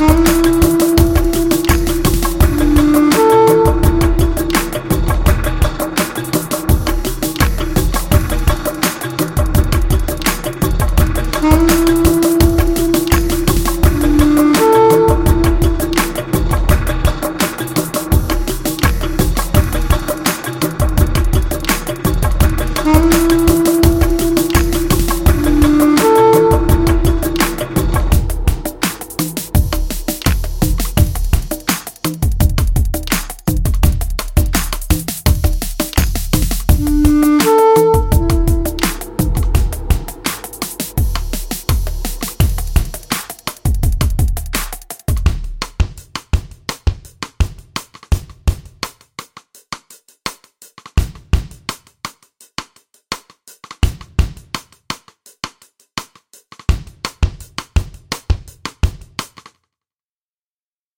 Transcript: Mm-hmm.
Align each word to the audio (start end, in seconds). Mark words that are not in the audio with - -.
Mm-hmm. 0.00 0.49